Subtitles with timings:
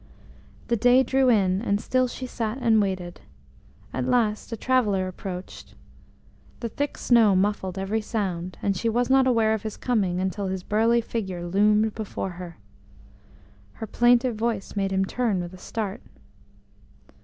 [0.69, 3.21] The day drew in, and still she sat and waited.
[3.93, 5.75] At last a traveller approached.
[6.61, 10.47] The thick snow muffled every sound, and she was not aware of his coming until
[10.47, 12.57] his burly figure loomed before her.
[13.73, 16.01] Her plaintive voice made him turn with a start.